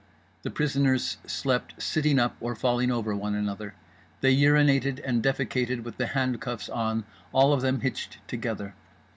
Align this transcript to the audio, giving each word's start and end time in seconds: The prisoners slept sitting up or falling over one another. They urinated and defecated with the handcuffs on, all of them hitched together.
The 0.41 0.49
prisoners 0.49 1.17
slept 1.27 1.79
sitting 1.79 2.17
up 2.17 2.35
or 2.39 2.55
falling 2.55 2.89
over 2.89 3.15
one 3.15 3.35
another. 3.35 3.75
They 4.21 4.35
urinated 4.35 4.99
and 5.05 5.21
defecated 5.21 5.83
with 5.83 5.97
the 5.97 6.07
handcuffs 6.07 6.69
on, 6.69 7.03
all 7.31 7.53
of 7.53 7.61
them 7.61 7.81
hitched 7.81 8.17
together. 8.27 8.73